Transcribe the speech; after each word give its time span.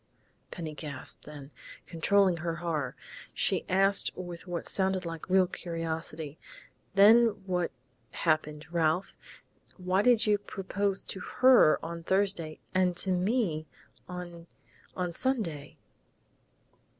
Penny 0.49 0.73
gasped, 0.73 1.25
then, 1.25 1.51
controlling 1.85 2.37
her 2.37 2.55
horror, 2.55 2.95
she 3.35 3.69
asked 3.69 4.09
with 4.15 4.47
what 4.47 4.67
sounded 4.67 5.05
like 5.05 5.29
real 5.29 5.45
curiosity, 5.45 6.39
"Then 6.95 7.27
what 7.45 7.69
happened, 8.09 8.65
Ralph? 8.71 9.15
Why 9.77 10.01
do 10.01 10.17
you 10.19 10.39
propose 10.39 11.03
to 11.03 11.19
her 11.19 11.77
on 11.85 12.01
Thursday 12.01 12.59
and 12.73 12.97
to 12.97 13.11
me 13.11 13.67
on 14.09 14.47
on 14.95 15.13
Sunday?" 15.13 15.77